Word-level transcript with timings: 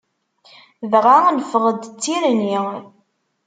Dɣa 0.91 1.17
neffeɣ-d 1.35 1.81
d 1.85 1.95
tirni. 2.01 2.57